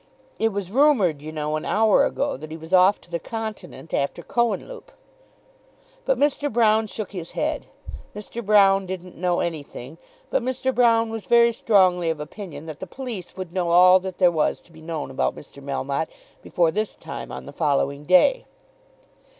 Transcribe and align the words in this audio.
It 0.39 0.49
was 0.51 0.71
rumoured, 0.71 1.21
you 1.21 1.31
know, 1.31 1.55
an 1.57 1.63
hour 1.63 2.03
ago, 2.05 2.35
that 2.35 2.49
he 2.49 2.57
was 2.57 2.73
off 2.73 2.99
to 3.01 3.11
the 3.11 3.19
continent 3.19 3.93
after 3.93 4.23
Cohenlupe." 4.23 4.91
But 6.05 6.17
Mr. 6.17 6.51
Brown 6.51 6.87
shook 6.87 7.11
his 7.11 7.33
head. 7.37 7.67
Mr. 8.15 8.43
Brown 8.43 8.87
didn't 8.87 9.15
know 9.15 9.41
anything. 9.41 9.99
But 10.31 10.41
Mr. 10.41 10.73
Brown 10.73 11.11
was 11.11 11.27
very 11.27 11.51
strongly 11.51 12.09
of 12.09 12.19
opinion 12.19 12.65
that 12.65 12.79
the 12.79 12.87
police 12.87 13.37
would 13.37 13.53
know 13.53 13.69
all 13.69 13.99
that 13.99 14.17
there 14.17 14.31
was 14.31 14.59
to 14.61 14.71
be 14.71 14.81
known 14.81 15.11
about 15.11 15.35
Mr. 15.35 15.63
Melmotte 15.63 16.09
before 16.41 16.71
this 16.71 16.95
time 16.95 17.31
on 17.31 17.45
the 17.45 17.53
following 17.53 18.03
day. 18.03 18.47